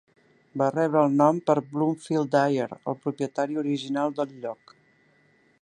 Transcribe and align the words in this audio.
Va 0.61 0.69
rebre 0.75 1.03
el 1.07 1.13
nom 1.19 1.41
per 1.49 1.57
Bloomfield 1.75 2.33
Dyer, 2.37 2.67
el 2.81 2.99
propietari 3.05 3.63
original 3.67 4.21
del 4.21 4.37
lloc. 4.47 4.79